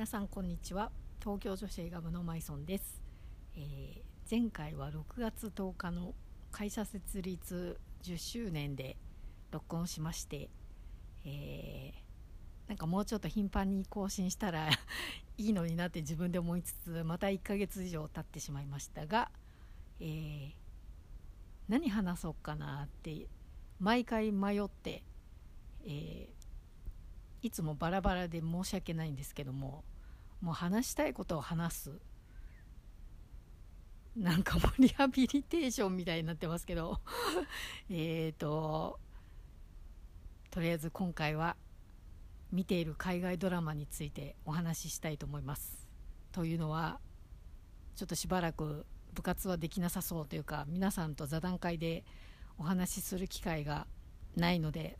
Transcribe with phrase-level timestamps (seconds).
[0.00, 0.90] 皆さんこんにちは。
[1.22, 3.02] 東京女子映画部のマイソンです、
[3.54, 4.00] えー
[4.30, 6.14] 前回は6月10日の
[6.50, 8.96] 会社設立10周年で
[9.50, 10.48] 録音しまして、
[11.26, 14.70] えーなんかもうちょっと頻繁に更新したら
[15.36, 19.30] いいのになって自分で思いつつまた1ヶ月以上経ってしまいましたが、
[20.00, 20.52] えー
[21.68, 23.28] 何話そうかなって
[23.78, 25.02] 毎回迷って、
[25.84, 26.40] えー
[27.42, 29.84] いつもバラバラで申し訳ないんですけども
[30.40, 32.00] もう話したいことを話す。
[34.16, 37.00] なんかもうリハビリテーションみたいになってますけど。
[37.90, 38.98] えっと
[40.50, 41.56] とりあえず今回は
[42.50, 45.86] 見ている海外ドラマについてお話ししたいと思います。
[46.32, 47.00] というのは
[47.94, 52.04] ちょっとしばらく部活はできなさそうというか皆さんと座談会で
[52.58, 53.86] お話しする機会が
[54.36, 54.98] ないので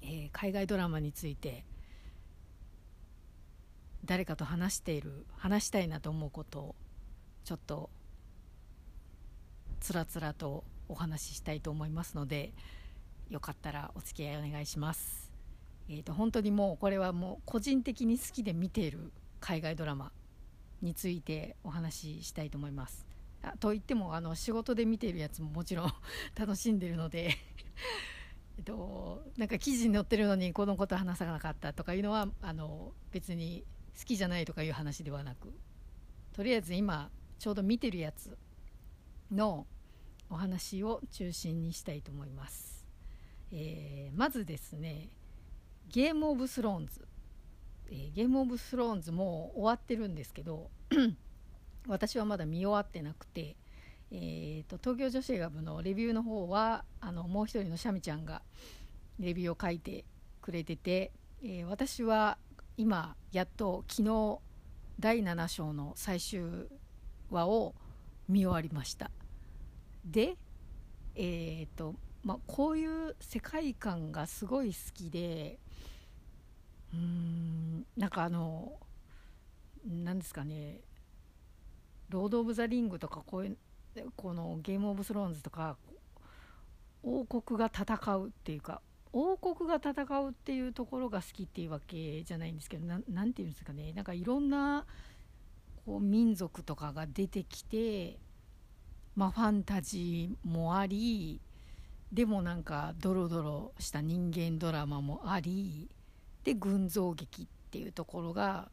[0.00, 1.64] えー海外ドラマについて
[4.04, 6.74] 誰かと話している話したいなと思うことを
[7.44, 7.90] ちょっと
[9.80, 12.52] つらつらとお話ししたいと思いますので
[13.30, 15.32] よかったらお付き合いお願いします。
[15.88, 20.12] えー、と本当にもうこれはもう個人的に好きで見ている海外ドラマ
[20.80, 23.06] についてお話ししたいと思います。
[23.42, 25.92] あといってもあの仕事で見ているやつももちろん
[26.38, 27.30] 楽しんでるので
[28.58, 33.64] えっと、なんか記事に載ってるのにこのこと話さなかったとかいうのはあの別に
[33.98, 35.52] 好きじゃないとかいう話ではなく
[36.32, 38.36] とりあえず今ちょうど見てるやつ
[39.30, 39.66] の
[40.30, 42.86] お話を中心にしたいと思います、
[43.52, 45.08] えーまずですね
[45.88, 47.06] ゲームオブスローンズ、
[47.90, 50.70] えーゲームオブスローンズもう終わってるんですけど
[51.88, 53.56] 私はまだ見終わってなくて
[54.14, 58.42] えー、と東京女子映画部のレビューの方はあのもう一人のシャミちゃんが
[59.18, 60.04] レビューを書いて
[60.42, 61.12] くれてて、
[61.42, 62.36] えー私は
[62.76, 64.38] 今やっと昨日
[64.98, 66.42] 第7章の最終
[67.30, 67.74] 話を
[68.28, 69.10] 見終わりました。
[70.04, 70.36] で
[71.14, 71.94] えーと
[72.24, 75.58] まあ、こういう世界観がすごい好きで
[76.94, 78.72] うーんなんかあの
[79.84, 80.80] なんですかね
[82.08, 83.56] ロード・オブ・ザ・リングとかこういう
[84.16, 85.76] このゲームオブスローンズとか
[87.02, 88.80] 王国が戦うっていうか
[89.12, 93.92] 王国が戦うっていうところが好きっていうわけじゃないんですけどななんていうんですかね。
[93.92, 94.86] なんかいろんな
[95.84, 98.18] こう民族とかが出てきて
[99.14, 101.40] まあファンタジーもあり
[102.12, 105.88] でもなんかドロドロした人間ドラマもあり
[106.44, 108.70] で群像劇っていうところが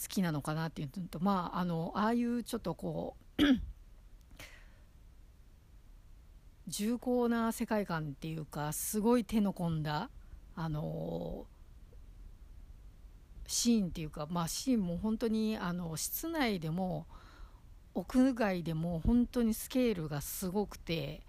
[0.00, 3.42] 好きなのかなっていうのとまああのああいうちょっとこう
[6.68, 10.10] 重厚な世界観っていうかすごい手の込んだ
[10.54, 11.46] あの
[13.46, 17.06] シーンっていうかまあシーンも本当にあの室内でも
[17.94, 21.22] 屋外でも本当にスケールがすごくて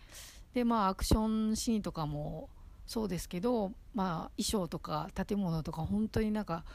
[0.53, 2.49] でまあアクションシーンとかも
[2.85, 6.65] そうですけどまあ衣装とか建物とか本当になんか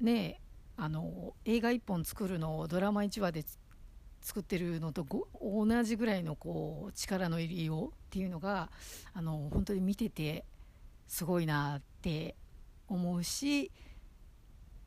[0.00, 0.40] ね
[0.76, 3.44] あの映画1本作るのをドラマ1話で
[4.24, 5.28] 作ってるのとご
[5.66, 8.70] 同じぐらいのこう力の入りようっていうのが
[9.12, 10.46] あの本当に見てて
[11.06, 12.34] すごいなって
[12.88, 13.70] 思うし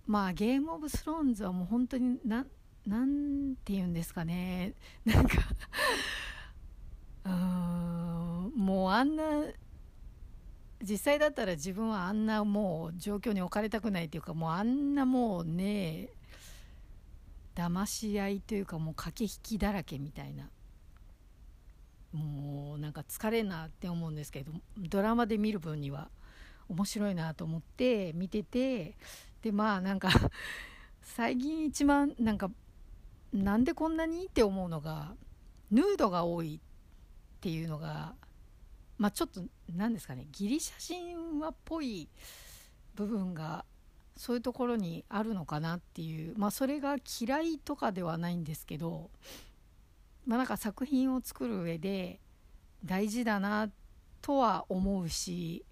[0.07, 2.47] まあゲームオブスローンズはもう本当にな
[2.87, 4.73] なんて言うんですかね。
[5.05, 5.37] なんか
[7.25, 9.23] うーんもうあんな
[10.81, 16.09] 実際だったら自分はあんなもう状況に置かれたくないっていうかもうあんなもうね
[17.57, 20.49] 騙し合いというかもう駆け引きだらけみたいな。
[22.13, 26.09] もうなんか疲れんなって思うんですけどドラマで見る分には
[26.69, 28.95] 面白いなと思って見てて
[29.41, 30.09] でまあなんか
[31.01, 32.49] 最近一番なんか
[33.33, 35.15] なんでこんなにって思うのが
[35.69, 38.15] ヌードが多いっていうのが
[38.97, 39.43] まあちょっと
[39.75, 42.07] 何ですかねギリシャ神話っぽい
[42.95, 43.65] 部分が
[44.17, 49.09] そういうところにあるのかなっていうまあそれが嫌いとかではないんですけど
[50.25, 52.19] まあなんか作品を作る上で
[52.83, 53.69] 大事だな
[54.21, 55.65] とは思うし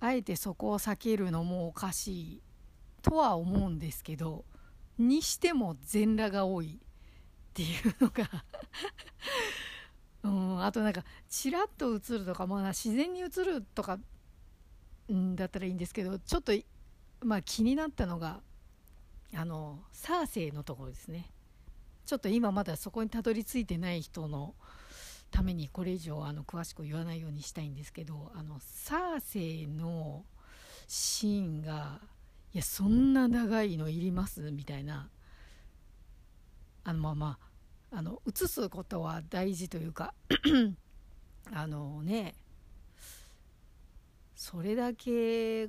[0.00, 2.42] あえてそこを避けるのもおかしい
[3.02, 4.44] とは思うんですけど
[4.98, 8.44] にしても全裸が多いっていうのが
[10.22, 13.98] うん、あとなんかちらっと映るとか、まあ、自然に映るとか、
[15.12, 16.52] ん、だったらいいんですけどちょっと、
[17.22, 18.40] まあ、気になったのが
[19.34, 21.30] あのサーセイのところですね。
[22.06, 24.54] ちょっと今まだそこにたどり着いてない人の
[25.30, 30.24] ためにこれ以上あの詳しく言わないようにしたいんですけどあのサーセイの
[30.88, 32.00] シーンが
[32.52, 34.50] いやそんな長いのいります？
[34.50, 35.08] みたいな
[36.82, 37.38] あのまあま
[37.92, 40.14] ああの映すことは大事というか
[41.52, 42.34] あのね
[44.34, 45.68] それだけ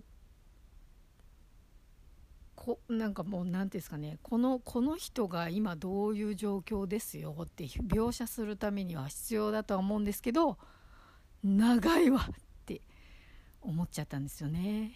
[2.61, 10.59] こなんかもう何ていうんですかねこのこの人が今どういう状況ですよって描写するためには必要だとは思うんですけど
[11.43, 12.33] 長いわっ
[12.67, 12.81] て
[13.61, 14.91] 思っちゃったんですよね。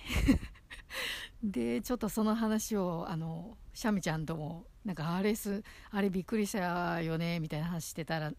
[1.43, 8.31] でちょっとその話をあのシャミちゃんともなんかあれすあれびっくりしたよねみたいな話してたら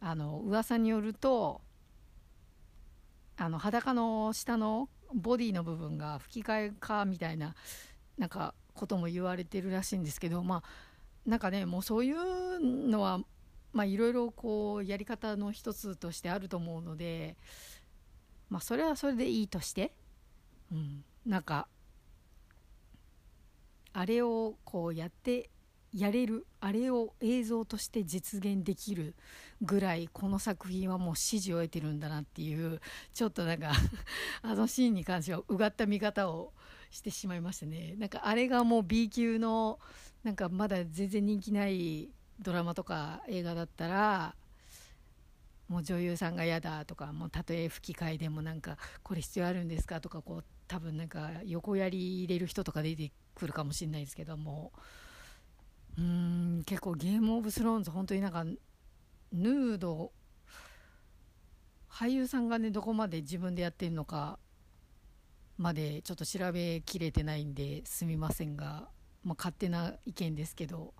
[0.00, 1.60] あの噂によると
[3.36, 7.54] あの裸の下のボディの部分が吹き替えかみたいな
[8.18, 10.62] なんかことも言われてるらしいんですけどまあ
[11.26, 13.20] なんかねもうそういうのは
[13.72, 17.36] まあいろいろこうやり方の一つとしてあると思うので
[18.48, 19.92] まあそれはそれでいいとして、
[20.72, 21.68] うん、なんか
[23.92, 25.50] あれをこうやって
[25.94, 29.14] やれるあれを映像として実現できる
[29.62, 32.80] ぐらいこの作品はもう支持を得てるんだなっていう
[33.14, 33.72] ちょっとなんか
[34.42, 36.52] あのシーンに関してはうがった見方を
[36.96, 37.94] してしまいましたね。
[37.98, 39.78] なんかあれがもう B 級の
[40.24, 42.08] なんかまだ全然人気ない
[42.40, 44.34] ドラマとか映画だったら
[45.68, 54.72] もう女優さんが嫌だとかもうたとえ吹き替えでもなんかこれ必要あるんですかとかこう多分なんか横やり入れる人とか出てくるかもしれないですけども。
[55.98, 60.12] うん結構ゲームオブスローンズ本当になんかヌード
[61.88, 64.38] 俳優さんがねどこまで自分でやってるのか
[65.58, 68.88] までちょっと調べきれてないんですみませんが、
[69.24, 70.94] まあ、勝手な意見ですけど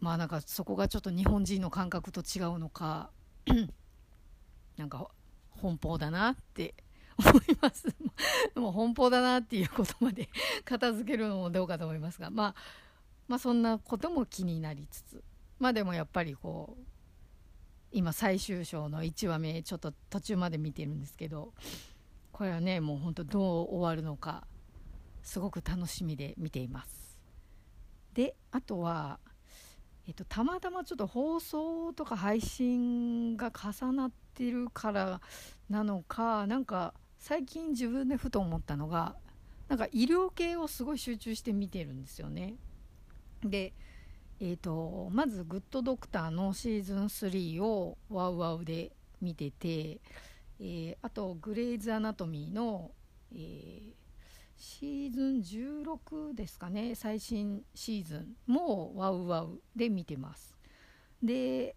[0.00, 3.10] まあなんかそこがちょっと日本人の感覚と違うのか
[4.76, 5.08] なんか
[5.60, 6.74] 奔放だなって
[7.18, 7.86] 思います。
[8.56, 10.30] もう奔放だなっていうことまで
[10.64, 12.54] 片付けるのもどうかと思いますが、まあ、
[13.28, 15.22] まあそんなことも気になりつつ
[15.58, 16.84] まあでもやっぱりこう
[17.92, 21.52] 今最終章の1話目ちょっと途中まで見てるんですけど
[22.40, 24.46] これはねもうほんとどう終わるのか
[25.22, 27.18] すごく楽しみで見ています。
[28.14, 29.18] であとは、
[30.08, 35.20] えっと、たまたまちょっと放送とか配信が重なってるから
[35.68, 39.16] なのかなんか最近自分でふと思ったのが
[39.68, 42.54] なんか医療系をすごい集中して見てるんですよね。
[43.44, 43.74] で
[44.40, 50.00] えーと、まず「グッドドクター」のシーズン3をワウワウで見てて
[50.60, 52.90] えー、あとグレイズ・アナトミーの、
[53.32, 53.92] えー、
[54.56, 56.94] シーズン16ですかね。
[56.94, 60.54] 最新シーズンもワウワウで見てます。
[61.22, 61.74] で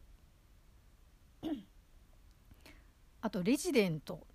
[3.21, 4.27] あとレジデント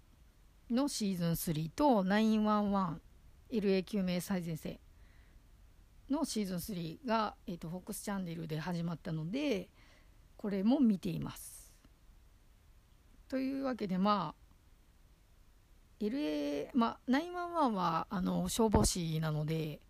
[0.71, 4.79] のシーズン3と 911LA 救命最前線
[6.09, 9.69] のシーズン3が、えーと、と FOX チャンネルで始まったので
[10.39, 11.68] これも見ています。
[13.29, 14.35] というわけでま
[16.01, 19.81] あ LA まあ911はあの消防士なので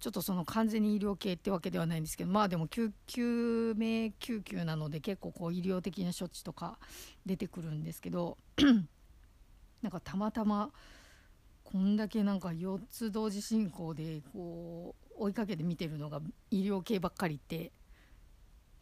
[0.00, 6.78] ちょっとその完全に医療系ってわけではないんですけどまあでも救急命救急なので結構こう医療的な処置とか
[7.24, 8.36] 出てくるんですけど
[9.80, 10.70] なんかたまたま
[11.62, 17.72] こんだけなんか4つ同時進行でこう追いかけて見てるのが医療系ばっかりって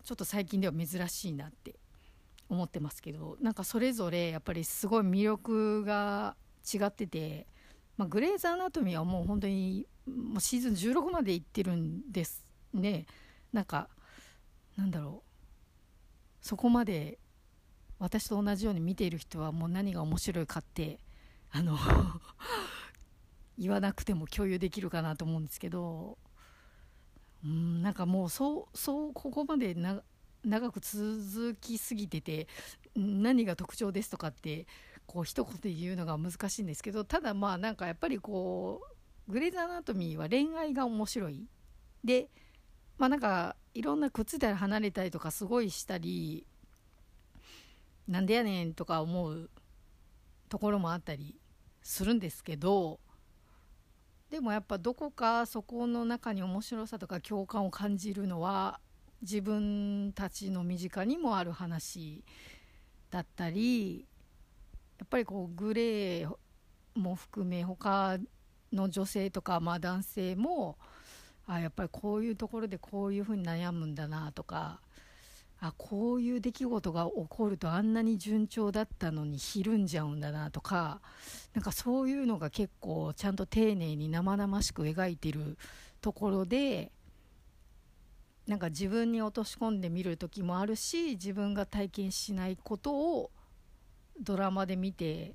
[0.02, 1.76] ちょっと最近では珍しいなって
[2.48, 6.36] 思ってますけどなんかそれぞれやっぱりすごい魅力が
[6.72, 7.46] 違ってて、
[7.96, 12.44] まあ、グレーズ・アナトミーはもう本当にもうシーズン16までいってるんです
[12.74, 13.06] ね。
[13.52, 13.88] なんか
[14.76, 15.32] なんだろう。
[16.40, 17.18] そこまで
[17.98, 20.98] 私と同じように見ている人はもう何が面白いかって
[21.52, 21.78] あの
[23.56, 26.18] 言わなくても共有できるかなと思うんですけど
[27.44, 30.02] うんなんかもうそうそうここまでな
[30.44, 32.48] 長く続きすぎてて
[32.96, 34.66] 何が特徴ですとかって
[35.06, 38.80] こう一言で言うのが難しいんですけどただまあなんかやっぱりこ
[39.28, 41.46] うグレーズ・アナトミーは恋愛が面白い。
[42.02, 42.28] で
[42.98, 46.46] まあなんかいろんな靴で離れたりとかすごいしたり
[48.08, 49.50] なんでやねんとか思う
[50.48, 51.36] ところもあったり
[51.82, 53.00] するんですけど
[54.30, 58.80] でもやっぱどこかそこの中に面白さとか共感を感じるのは
[59.22, 62.24] 自分たちの身近にもある話
[63.10, 64.04] だったり
[64.98, 66.36] やっぱりこうグレー
[66.94, 68.18] も含め他
[68.72, 70.76] の女性とか、まあ、男性も
[71.46, 74.80] あやっぱりこういうところでこういうふうに悩むんだなとか
[75.60, 81.00] あこういう出来事が起こるとあんなに順調だったのにひるんじゃうんだなとか
[81.54, 85.56] なんかそういうのが結構ちゃんと丁寧に生々しく描いてる
[86.00, 86.90] ところで
[88.46, 93.30] なんか自分に落とし込んでみる時もあるし自分が体験しないことを
[94.20, 95.34] ドラマで見て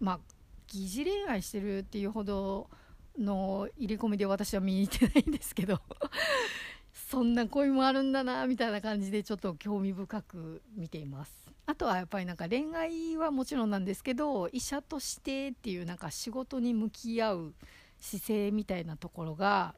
[0.00, 0.20] まあ
[0.66, 2.68] 疑似恋愛してるっていうほど
[3.18, 5.80] の入り込みで私は見に行ってないんですけど
[6.92, 11.42] そんな恋もあるんだなみたいな感じでちょっと興味深く見ています。
[11.64, 17.54] あとはやっぱりなんか恋愛はもちろんなんですけど医者としてっていうなんか仕事に向き合う
[18.00, 19.74] 姿勢みたいなところが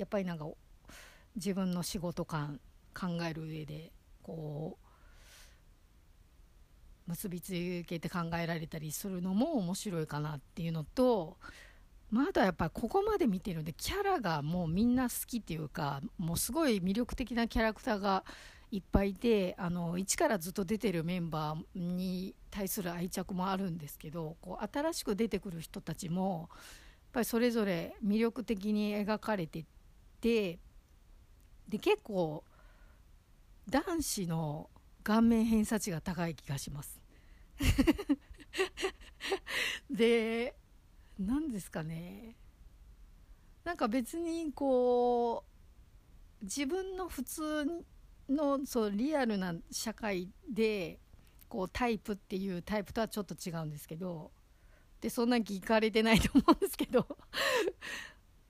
[0.00, 0.46] やっぱりなんか
[1.36, 2.58] 自分の仕事感
[2.98, 3.92] 考える上で
[4.22, 4.78] こ
[7.06, 7.52] う結びつ
[7.86, 11.36] けて考えられたりするのも面白いかなっていうのと
[12.10, 18.24] まあ、あとはやっぱりここまで見てるんでキャラがもうみんな好きっていうかもうすごい魅力的なキャラクターが
[18.72, 26.58] いっぱいいてあの一からずっと出てるメンバーに対する愛着もあるんですけどこう新しく出てくる人たちもやっ
[27.12, 29.64] ぱりそれぞれ魅力的に描かれて
[30.20, 30.58] て
[31.68, 32.44] で結構
[33.68, 34.70] 男子の
[35.02, 37.00] 顔面偏差値が高い気がします。
[39.90, 40.54] で
[41.18, 42.36] 何ですかね。
[43.64, 45.44] なんか別にこ
[46.40, 47.84] う自分の普通
[48.28, 50.98] のそうリアルな社会で
[51.48, 54.32] こうタイプっていうタイプとはちょっと違うんですけど
[55.00, 57.06] でそんなに聞かれてないと思うんですけど。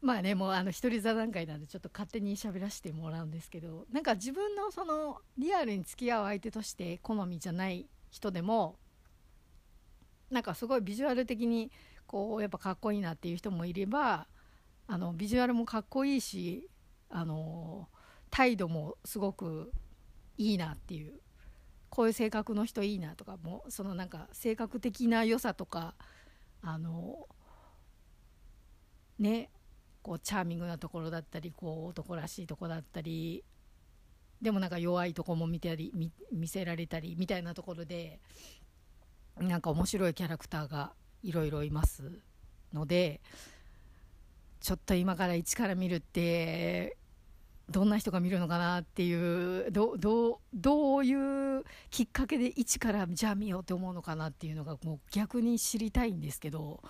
[0.02, 8.76] まあねもうあの一人座談会なんでちょっと勝手に喋らせてもらうんですけどなんか自分のそのリアルに付き合う相手として好みじゃない人でも
[10.30, 11.70] なんかすごいビジュアル的に
[12.06, 14.26] こうやっぱかっこいいなっていう人もいれば
[14.86, 16.68] あのビジュアルもかっこいいし
[17.10, 17.88] あの
[18.30, 19.70] 態度もすごく
[20.38, 21.12] いいなっていう
[21.90, 25.94] こういう性格の人いいなとかもそのなんか性格的な良さとか
[26.62, 27.26] あの
[29.18, 29.50] ね
[30.02, 33.44] こうチャーミングなところだったりこう男らしいとこだったり
[34.40, 35.92] でもなんか弱いとこも見たり
[36.32, 38.20] 見せられたりみたいなところで
[39.38, 40.92] なんか面白いキャラクターが
[41.22, 42.10] いろいろいます
[42.72, 43.20] ので
[44.60, 46.96] ちょっと今から一から見るって
[47.70, 56.82] どんな人が見るのかなっていうどどどういうきっかけで一からじゃあ見ようって思うのかなっていうのがもう逆に知りたいんですけど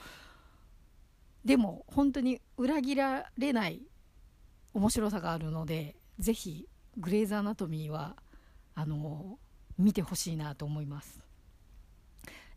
[1.44, 3.82] でも本当に裏切られない
[4.75, 8.16] 面白さがあるのでぜひグレーズ・アナトミーは
[8.75, 9.38] あの
[9.78, 11.20] 見てほしいなと思います。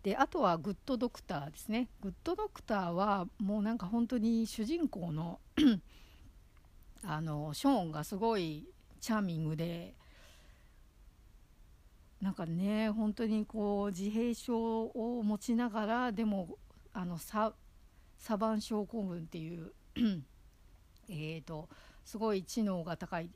[0.04, 5.40] であとはグッドドクターですねグッドドクターはもうなんか本当に主人公の
[7.06, 8.68] あのショーンがすごい
[9.00, 9.96] チャーミングで
[12.22, 16.58] なんかね本当にこう自閉症を持ちながらでも
[16.92, 17.54] あのサ
[18.24, 19.74] サバン症候群っていう
[21.10, 21.68] えっと
[22.06, 23.30] すごい知能が高い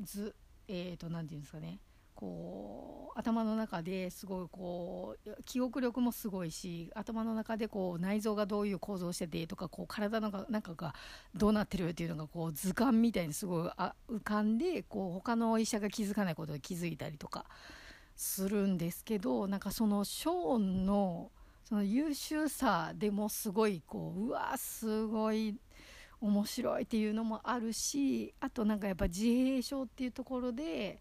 [0.00, 0.34] 図
[0.66, 1.80] えーと何て言うんですかね。
[2.14, 10.94] こう頭の中ですごいこう記憶力もすごいし頭の中でこう内臓がどういう構造しててとかこう体の中が
[11.34, 17.44] どうなってるっていうのがこう図鑑みたいにすごいあ浮かんでこう他の医者が気づかないことで気づいたりとか
[18.16, 21.30] するんですけどなんかそのショーンの
[21.68, 25.58] その優秀さでもすごいこううわすごい
[26.20, 31.00] 面白いっていうのもあるしあとなんかやっぱ自閉症っていうところで。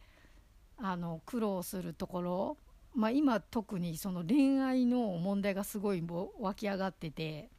[0.77, 2.57] あの苦労するところ、
[2.93, 6.03] まあ、今特にその恋愛の問題がすごい
[6.39, 7.50] 湧き上がってて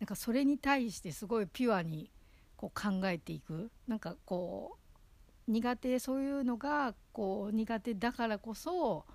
[0.00, 2.10] なんかそれに対してすごいピュアに
[2.56, 4.76] こう考えていくなんかこ
[5.48, 9.06] う苦手そういうのがこう苦手だからこそ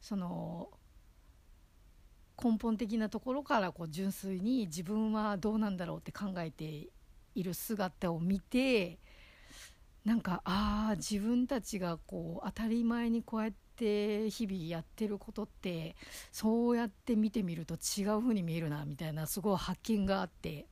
[0.00, 0.70] その
[2.42, 6.88] 根本的なところからこう純粋に自分はどうなんだろうって考えて
[7.34, 8.98] いる姿を見て
[10.04, 15.96] なんかああ自分たちがこう当たり前にこうやって日々やってることって
[16.30, 20.66] そうやって見てみると違う風に見えるなみたいなすごい発見があって。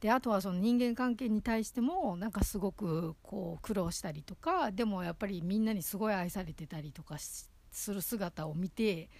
[0.00, 7.50] であとはその人間関係に対してもなんかすごくこう苦労したりとかでもやっぱりみんなにすごい愛されてたりとかす
[7.92, 9.10] る姿を見て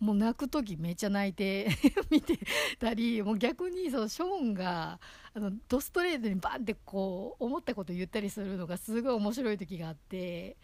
[0.00, 1.68] もう泣く時めっちゃ泣いて
[2.10, 2.38] 見て
[2.78, 5.00] たりもう逆にそのショーンが
[5.34, 10.56] あのドストレートにバンってこう思ったこと言ったりするのがすごい面白い時があって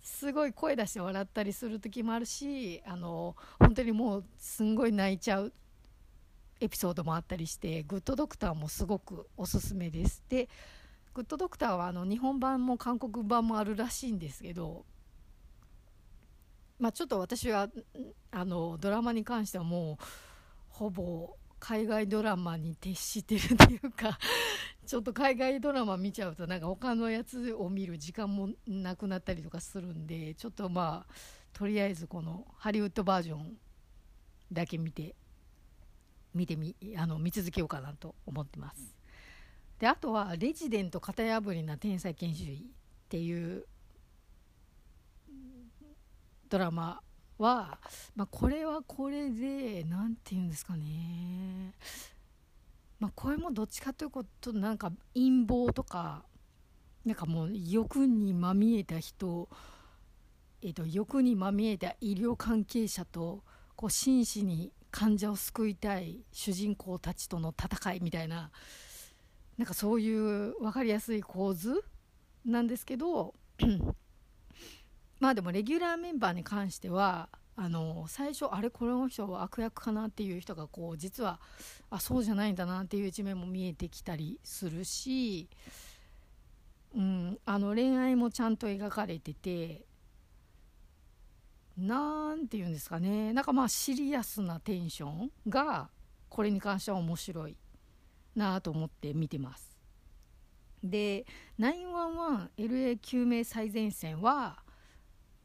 [0.00, 5.52] すごい声出して笑ったりする時もあるしあの本当にもうすんごい泣いちゃう
[6.60, 10.22] エピソードもあったりしてグッドドクターもすごくおすすめです。
[10.28, 10.48] で
[11.12, 14.84] グッドドクターはあの日本版も韓国版もあるらしいんですけど
[16.78, 17.68] まあちょっと私は
[18.30, 20.04] あのドラマに関してはもう
[20.68, 24.18] ほぼ海外ドラマに徹してるというか
[24.86, 31.14] ちょっと海外ドラマ見ちゃうとなんか他のやつを見る時間もなくなったりとかするんでちょっとまあ
[31.52, 33.58] とりあえずこのハリウッドバージョン
[34.52, 35.16] だけ見て
[36.34, 38.94] 見てみあの見続けようかなと思ってます。
[39.78, 42.70] であとは「レジデント型破りな天才研修医」
[43.06, 43.66] っていう
[46.48, 47.00] ドラマ
[47.38, 47.78] は、
[48.14, 51.74] まあ、これはこれで何て言うんですかね。
[52.98, 56.24] まあこれもどっちかということなんか陰謀とか
[57.04, 59.48] なんかもう欲にまみえた人、
[60.62, 63.42] えー、と欲にまみえた医療関係者と
[63.74, 68.50] こう真摯に患者を救いたい主人公たちとの戦いみたいな
[69.58, 71.84] なんかそういう分かりやすい構図
[72.46, 73.34] なんですけど
[75.20, 81.40] まあでもレギュラーメンバーに関してはあの最初あれこの人は悪役かなっていう人がこう実は
[81.90, 85.48] あそうじゃないんだなっていう一面も見えてきたりするし、
[86.94, 89.86] うん、あの恋愛もちゃんと描かれてて
[91.78, 95.88] 何て言うんですかねなんかまあシリアスなテンションが
[96.28, 97.56] これに関しては面白い
[98.34, 99.76] なと思って見てます。
[100.84, 101.24] で
[101.58, 104.62] 911LA 救命最前線は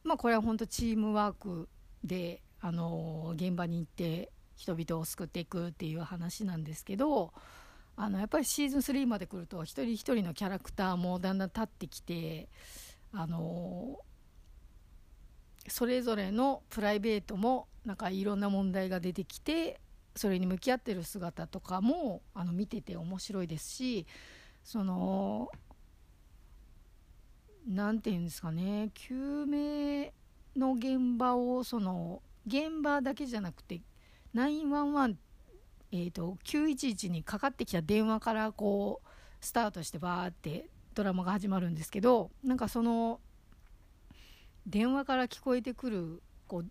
[0.03, 1.69] まあこれは本当チームワーク
[2.03, 7.33] で、あの現場に行って人々を救っていくっていう話なんですけど
[7.95, 12.49] あのやっぱりシーズン3まで来ると一人一人のキャラクターもだんだん立ってきて、
[13.13, 13.99] あの
[15.67, 19.79] それぞれのプライベートもなんかいろんな問題が出てきて
[20.15, 24.05] それに向き合ってる姿とかもあの見てて面白いですし
[24.63, 25.49] その
[27.67, 28.91] 何て言うんですかね。
[28.93, 30.13] 救命
[30.55, 33.81] の現場をその現場だけじゃなくて
[34.35, 35.15] 911
[35.93, 39.07] えーと、911にかかってきた電話からこう
[39.41, 43.19] スタートしてバーってドラマが始まるんですけどなんかその
[44.65, 46.65] 電話から聞こえてくるこう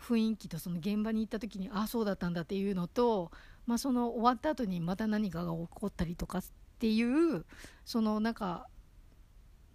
[0.00, 3.32] 雰囲気とその現場に行った時にああそうだったんだっていうのと、
[3.66, 6.42] まあ、その終わった後にまた何かが起こったりとかっ
[6.78, 7.44] ていう
[7.84, 8.68] そのなんか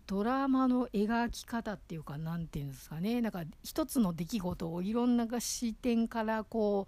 [0.05, 6.87] ドラマの描き方っていうか何て言うんですかねなんか一つの出来事をいろんな視点からこ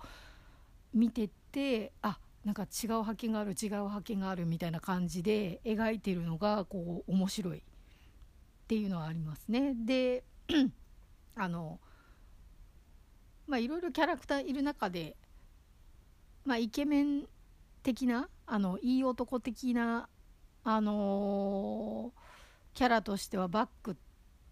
[0.93, 7.61] う見てってあなんか違う発見がある違う発見があるみたいな感じで描いてるのがこう面白いっ
[8.67, 9.73] ていうのはありますね。
[9.75, 10.23] で
[11.35, 11.79] あの
[13.47, 15.15] まあいろいろキャラクターいる中で、
[16.45, 17.27] まあ、イケメン
[17.83, 20.09] 的なあのいい男的な
[20.63, 22.25] あのー
[22.75, 23.97] キャラとしてはバック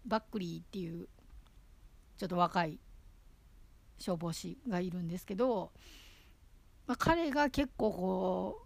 [0.06, 1.08] バックリーっていう
[2.16, 2.80] ちょっと若い
[3.98, 5.72] 消防士がいるんですけど、
[6.86, 8.62] まあ、彼が結構こ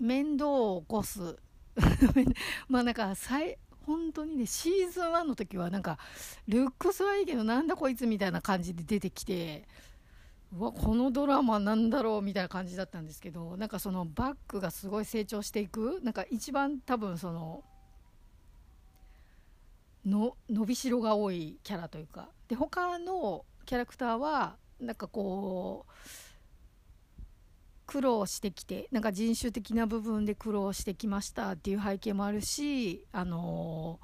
[0.00, 1.38] う面倒を起こす
[2.68, 3.14] まあなんか
[3.86, 5.98] 本当にねシーズン1の時はなんか
[6.46, 9.66] ルックスはいいけどなんだこいつみたいな感じで出てきて
[10.52, 17.64] うわこのドラマなんだろうみたいな感じだったんですけどなんかそのバックがすごい成長していくなんか一番多分その
[20.04, 22.28] の伸びしろが多いキャラというか。
[22.48, 25.92] で他のキャラクターはなんかこう
[27.86, 34.00] 苦労してきてなんか人種的な部分で苦労してきましたっていう背景もあるしあの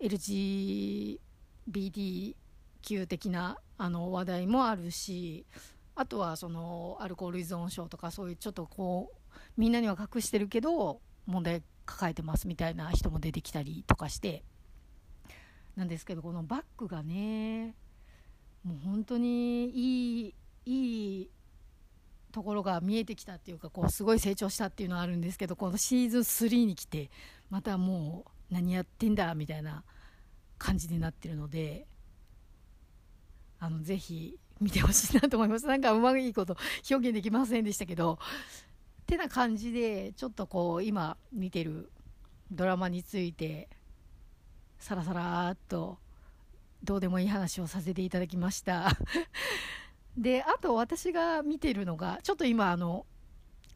[0.00, 1.18] LGBTQ
[3.06, 5.46] 的なあの話題もあるし
[5.94, 9.16] あとはそのアルコール依存症とかそういうちょっとこう
[9.56, 14.44] みんなには隠してるけど問題抱えてますみたいな人も出てきたりとかして。
[15.80, 17.74] なんですけどこのバッグがね
[18.62, 20.34] もう本当にいい
[20.66, 21.30] いい
[22.32, 27.10] ところが見えてきたっていうかこうすごい成長したっていうのはあるんですけどこのシーズン3に来て
[27.48, 29.82] またもう何やってんだみたいな
[30.58, 31.86] 感じになってるので
[33.58, 35.66] あのぜひ見てほしいなと思います。
[35.66, 36.58] なんかうまいいこと
[36.90, 38.18] 表現できませんでしたけど
[39.06, 41.90] てな感じでちょっとこう今見てる
[42.50, 43.70] ドラマについて
[44.80, 45.98] さらさらっと
[46.82, 48.96] どうでもいい話をさせていただきました。
[50.16, 53.06] であと私が見てるのがちょっと今あの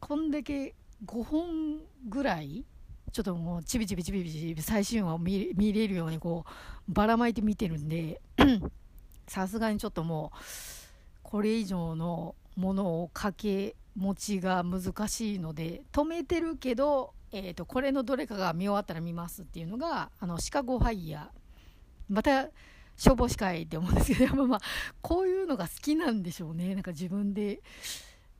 [0.00, 0.74] こんだけ
[1.06, 2.64] 5本ぐらい
[3.12, 6.44] ちょっともうちびちびちびちび最新話を見れるようにこ
[6.88, 8.20] うばらまいて見てるんで
[9.28, 10.38] さすがにちょっともう
[11.22, 21.38] これ以上のものをかけ持ちが難しいので止めてるけどえーと、これのどれかが見終わったら見ますっていうのがあのシカゴファイヤー。
[22.08, 22.48] また
[22.96, 24.60] 消防士会って思うんですけど まあま
[25.02, 26.74] こういうのが好きなんでしょうね。
[26.74, 27.60] なんか自分で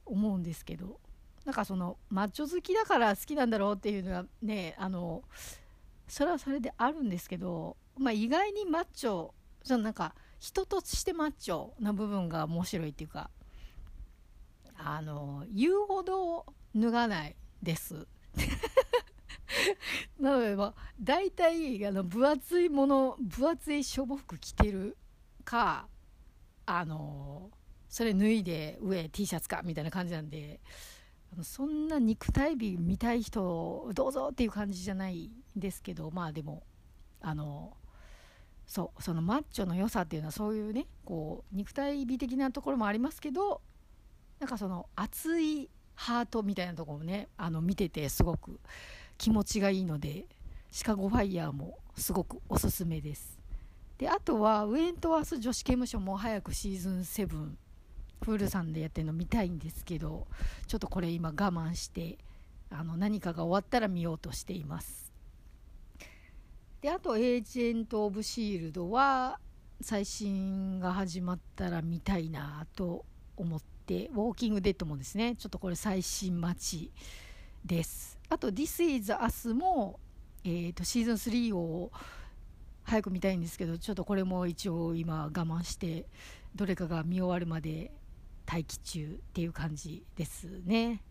[0.07, 1.01] 思うんですけど。
[1.45, 5.23] なんかそのマッチョ好きだから好きなんだろうっていうのはねあの
[6.09, 13.29] それはそれであるんですけど、まあ、意外にマッチョそのなんか人としてマッチョな部分が面白いっていうか
[14.79, 18.07] あの言うほど脱がないです。
[20.19, 24.97] なので、まあ、大体あの分厚いもの分厚い消防服着てる
[25.45, 25.89] か
[26.67, 27.51] あの
[27.89, 30.61] それ脱いで上 T シャツかみたいな感じなんで
[31.33, 36.65] あのそんな肉体美見たい人どうぞっていう感じじゃないんですけどまあでも
[37.21, 37.77] あの
[38.67, 43.61] そうそのマッチョの良さっていうのはそういうねこう肉体美的なところもありますけど
[44.41, 48.61] なんかその熱いハートみたいなところもねあの見ててすごく
[49.19, 50.27] 気持ちがいいので
[50.71, 53.39] シカゴファイヤーもすごくおすすめです。
[53.99, 57.53] であとはウェントワース女子刑務所も早くシーズン7
[58.21, 60.27] プールさんでやってるの見たいんですけど
[60.67, 62.19] ちょっとこれ今我慢して
[62.71, 65.13] あの何かが終わったら見ようとしています。
[66.81, 69.39] であと「エージェント・オブ・シールド」は
[69.81, 73.05] 最新が始まったら見たいなと
[73.37, 76.91] 思ってウォーキングデッドもですねちょっとこれ最新待ち
[77.65, 78.19] です。
[78.31, 80.01] あと「This is Us も」
[80.45, 81.91] えーと、シーズン3を
[82.83, 86.07] 早く見たいんですけどちょっとこれも一応今我慢して
[86.55, 87.91] どれかが見終わるまで
[88.47, 91.03] 待機中っていう感じですね。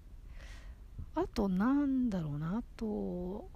[1.16, 3.50] あとなんだろうなあと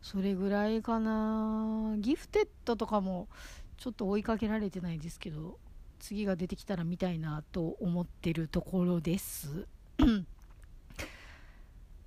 [0.00, 1.94] それぐらいかな。
[1.98, 3.28] ギフテッドとかも
[3.76, 5.58] ちょっと追いかけられてないですけど
[6.02, 9.68] 次が出てきたら見たいなと思ってるところです。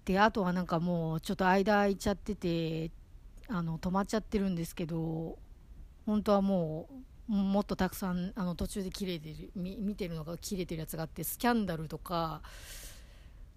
[0.03, 2.91] であとはなんかもうちょっと間空いちゃってて
[3.47, 5.39] あの止まっちゃってるんですけど
[6.05, 6.89] 本当はも
[7.29, 12.41] うもっとたくさんあの途中で切れてる見てるのが切れてるやつがあってスキャンダルとか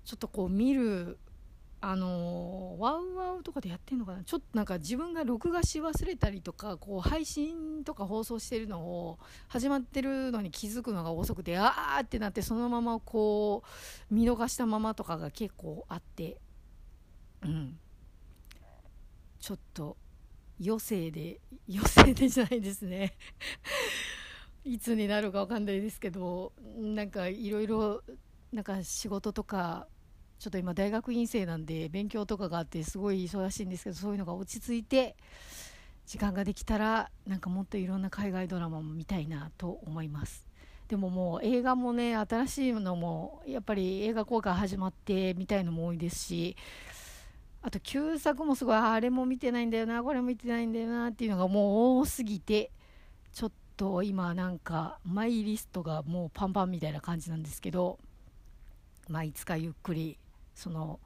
[0.04, 1.18] ちょっとこう見る
[1.80, 4.24] あのワウワウとかでやってんのかな？
[4.24, 13.62] ちょっとなんか自分が録画し忘れたりとかこう配信とか放送してるのを始まってるのに気づくのが遅くてあーってなってそのままこ
[14.10, 16.40] う見逃したままとかが結構あって。
[17.42, 17.78] うん。
[19.38, 19.96] ちょっと
[20.60, 21.40] 余生で
[21.72, 23.14] 余生でじゃないですね。
[24.64, 28.02] いつになるか分かんないですけどなんかいろいろ
[28.52, 29.86] なんか仕事とか
[30.38, 35.16] ちょっと今大学院生なんで勉強とかがあってすごい忙しいんですけどそういうのが落ち着いて
[36.06, 40.46] 時間ができたらなんかもっといろんな海外ドラマも見たいなと思います。
[40.88, 46.56] でももう映画もね新しいのもやっぱり映画公開始まってみたいのも多いですし
[47.60, 52.70] あと旧作もすごいあれも見てないんだよなこれも見てないんだよなっていうのがもう多すぎて
[53.34, 57.98] ちょっと今なんかマイリストがもうパンパンみたいな感じなんですけど
[59.10, 60.16] まあいつかゆっくり
[60.58, 60.98] その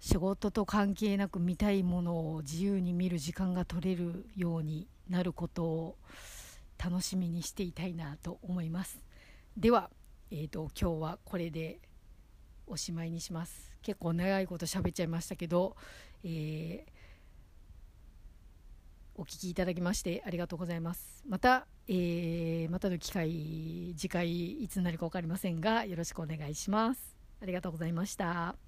[0.00, 5.96] 仕事と関係なく見たいものを自由に見る時間が取れるようになることを
[6.82, 8.98] 楽しみにしていたいなと思います。
[9.58, 9.90] では、
[10.30, 11.80] えーと、今日はこれで
[12.66, 13.72] おしまいにします。
[13.82, 15.76] 結構長いこと喋っちゃいましたけど、
[16.24, 21.22] えー、お聞きいただきましてありがとうございます。
[21.28, 27.15] また、えー、またの機会次回いつになるか分かりませんがよろしくお願いします。
[27.40, 28.65] ありがとうございました。